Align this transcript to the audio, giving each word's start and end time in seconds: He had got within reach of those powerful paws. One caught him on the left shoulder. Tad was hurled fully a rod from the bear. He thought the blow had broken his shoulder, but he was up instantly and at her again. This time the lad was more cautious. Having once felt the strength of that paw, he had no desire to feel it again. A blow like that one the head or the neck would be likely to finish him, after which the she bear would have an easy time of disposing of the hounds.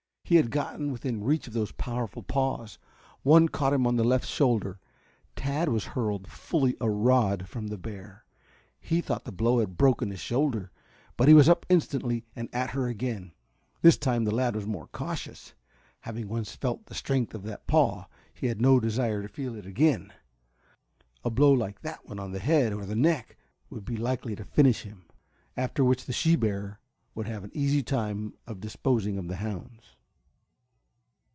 He 0.23 0.37
had 0.37 0.49
got 0.49 0.79
within 0.79 1.25
reach 1.25 1.47
of 1.47 1.53
those 1.53 1.73
powerful 1.73 2.23
paws. 2.23 2.79
One 3.21 3.49
caught 3.49 3.73
him 3.73 3.85
on 3.85 3.97
the 3.97 4.03
left 4.05 4.25
shoulder. 4.25 4.79
Tad 5.35 5.67
was 5.67 5.87
hurled 5.87 6.25
fully 6.25 6.77
a 6.79 6.89
rod 6.89 7.49
from 7.49 7.67
the 7.67 7.77
bear. 7.77 8.23
He 8.79 9.01
thought 9.01 9.25
the 9.25 9.33
blow 9.33 9.59
had 9.59 9.75
broken 9.77 10.09
his 10.09 10.21
shoulder, 10.21 10.71
but 11.17 11.27
he 11.27 11.33
was 11.33 11.49
up 11.49 11.65
instantly 11.67 12.23
and 12.33 12.47
at 12.53 12.69
her 12.69 12.87
again. 12.87 13.33
This 13.81 13.97
time 13.97 14.23
the 14.23 14.33
lad 14.33 14.55
was 14.55 14.65
more 14.65 14.87
cautious. 14.87 15.53
Having 15.99 16.29
once 16.29 16.55
felt 16.55 16.85
the 16.85 16.95
strength 16.95 17.35
of 17.35 17.43
that 17.43 17.67
paw, 17.67 18.05
he 18.33 18.47
had 18.47 18.61
no 18.61 18.79
desire 18.79 19.21
to 19.21 19.27
feel 19.27 19.53
it 19.57 19.65
again. 19.65 20.13
A 21.25 21.29
blow 21.29 21.51
like 21.51 21.81
that 21.81 22.07
one 22.07 22.31
the 22.31 22.39
head 22.39 22.71
or 22.71 22.85
the 22.85 22.95
neck 22.95 23.35
would 23.69 23.83
be 23.83 23.97
likely 23.97 24.37
to 24.37 24.45
finish 24.45 24.83
him, 24.83 25.07
after 25.57 25.83
which 25.83 26.05
the 26.05 26.13
she 26.13 26.37
bear 26.37 26.79
would 27.15 27.27
have 27.27 27.43
an 27.43 27.51
easy 27.53 27.83
time 27.83 28.33
of 28.47 28.61
disposing 28.61 29.17
of 29.17 29.27
the 29.27 29.35
hounds. 29.35 29.97